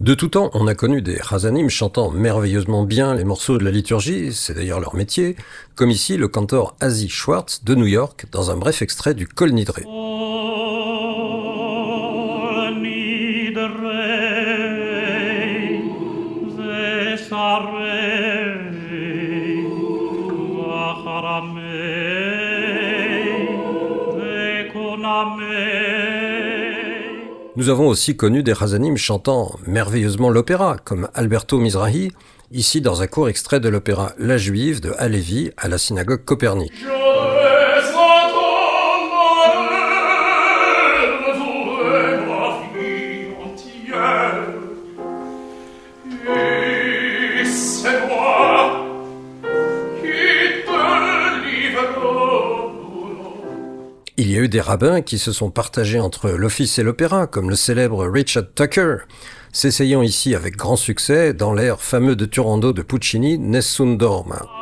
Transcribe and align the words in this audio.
De 0.00 0.14
tout 0.14 0.28
temps, 0.28 0.50
on 0.54 0.68
a 0.68 0.76
connu 0.76 1.02
des 1.02 1.18
Hazanim 1.28 1.68
chantant 1.68 2.12
merveilleusement 2.12 2.84
bien 2.84 3.16
les 3.16 3.24
morceaux 3.24 3.58
de 3.58 3.64
la 3.64 3.72
liturgie, 3.72 4.32
c'est 4.32 4.54
d'ailleurs 4.54 4.78
leur 4.78 4.94
métier, 4.94 5.34
comme 5.74 5.90
ici 5.90 6.16
le 6.16 6.28
cantor 6.28 6.76
Azi 6.78 7.08
Schwartz 7.08 7.64
de 7.64 7.74
New 7.74 7.86
York 7.86 8.26
dans 8.30 8.52
un 8.52 8.56
bref 8.56 8.80
extrait 8.80 9.14
du 9.14 9.26
Kol 9.26 9.50
Nidre. 9.50 9.80
Nous 27.58 27.70
avons 27.70 27.88
aussi 27.88 28.16
connu 28.16 28.44
des 28.44 28.52
Hazanim 28.52 28.96
chantant 28.96 29.58
merveilleusement 29.66 30.30
l'opéra, 30.30 30.76
comme 30.84 31.08
Alberto 31.12 31.58
Mizrahi, 31.58 32.12
ici 32.52 32.80
dans 32.80 33.02
un 33.02 33.08
court 33.08 33.28
extrait 33.28 33.58
de 33.58 33.68
l'opéra 33.68 34.12
La 34.16 34.38
Juive 34.38 34.80
de 34.80 34.92
Halévy 34.96 35.50
à 35.56 35.66
la 35.66 35.76
synagogue 35.76 36.24
Copernic. 36.24 36.70
A 54.38 54.44
eu 54.44 54.48
des 54.48 54.60
rabbins 54.60 55.00
qui 55.00 55.18
se 55.18 55.32
sont 55.32 55.50
partagés 55.50 56.00
entre 56.00 56.30
l'office 56.30 56.78
et 56.78 56.82
l'opéra, 56.82 57.26
comme 57.26 57.50
le 57.50 57.56
célèbre 57.56 58.06
Richard 58.06 58.44
Tucker, 58.54 58.98
s'essayant 59.52 60.02
ici 60.02 60.34
avec 60.34 60.56
grand 60.56 60.76
succès 60.76 61.34
dans 61.34 61.52
l'air 61.52 61.80
fameux 61.80 62.14
de 62.14 62.24
Turando 62.24 62.72
de 62.72 62.82
Puccini, 62.82 63.38
Nessun 63.38 63.94
Dorma. 63.94 64.57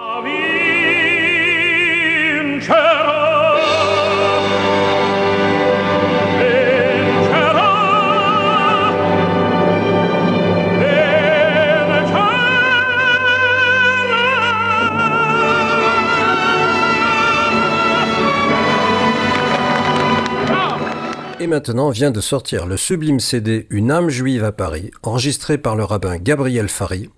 Maintenant 21.46 21.90
vient 21.90 22.10
de 22.10 22.20
sortir 22.20 22.66
le 22.66 22.76
sublime 22.76 23.20
CD 23.20 23.66
Une 23.70 23.92
âme 23.92 24.08
juive 24.08 24.42
à 24.42 24.50
Paris, 24.50 24.90
enregistré 25.04 25.58
par 25.58 25.76
le 25.76 25.84
rabbin 25.84 26.16
Gabriel 26.16 26.68
Fari, 26.68 27.08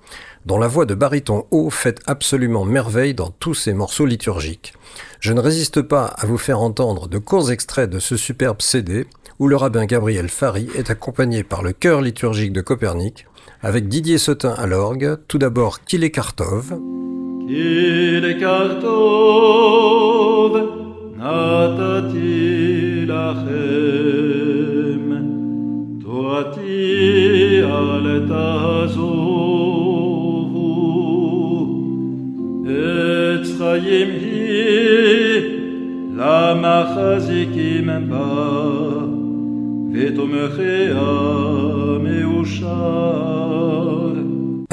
dont 0.44 0.58
la 0.58 0.68
voix 0.68 0.84
de 0.84 0.94
baryton 0.94 1.46
haut 1.50 1.70
fait 1.70 2.00
absolument 2.06 2.66
merveille 2.66 3.14
dans 3.14 3.30
tous 3.30 3.54
ses 3.54 3.72
morceaux 3.72 4.04
liturgiques. 4.04 4.74
Je 5.20 5.32
ne 5.32 5.40
résiste 5.40 5.80
pas 5.80 6.04
à 6.04 6.26
vous 6.26 6.36
faire 6.36 6.60
entendre 6.60 7.08
de 7.08 7.16
courts 7.16 7.50
extraits 7.50 7.88
de 7.88 8.00
ce 8.00 8.18
superbe 8.18 8.60
CD, 8.60 9.06
où 9.38 9.48
le 9.48 9.56
rabbin 9.56 9.86
Gabriel 9.86 10.28
Fari 10.28 10.68
est 10.74 10.90
accompagné 10.90 11.42
par 11.42 11.62
le 11.62 11.72
chœur 11.72 12.02
liturgique 12.02 12.52
de 12.52 12.60
Copernic, 12.60 13.26
avec 13.62 13.88
Didier 13.88 14.18
Sautin 14.18 14.54
à 14.58 14.66
l'orgue, 14.66 15.16
tout 15.26 15.38
d'abord 15.38 15.84
Kile 15.84 16.10
Kartov. 16.10 16.78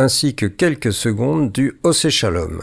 Ainsi 0.05 0.35
que 0.35 0.45
quelques 0.45 0.93
secondes 0.93 1.51
du 1.51 1.79
Ose 1.83 2.09
Shalom. 2.09 2.59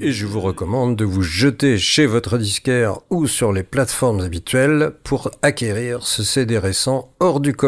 Et 0.00 0.12
je 0.12 0.26
vous 0.26 0.40
recommande 0.40 0.96
de 0.96 1.04
vous 1.06 1.22
jeter 1.22 1.78
chez 1.78 2.04
votre 2.04 2.36
disquaire 2.36 2.98
ou 3.08 3.26
sur 3.26 3.54
les 3.54 3.62
plateformes 3.62 4.20
habituelles 4.20 4.92
pour 5.02 5.30
acquérir 5.40 6.06
ce 6.06 6.22
CD 6.22 6.58
récent 6.58 7.14
hors 7.20 7.40
du 7.40 7.54
commun. 7.54 7.62